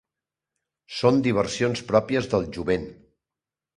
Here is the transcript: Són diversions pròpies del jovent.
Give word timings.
Són 0.99 1.21
diversions 1.27 1.83
pròpies 1.91 2.31
del 2.33 2.49
jovent. 2.57 2.89